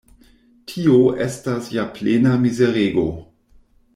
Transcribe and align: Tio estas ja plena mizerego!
Tio 0.71 0.95
estas 1.25 1.69
ja 1.77 1.85
plena 1.99 2.33
mizerego! 2.47 3.05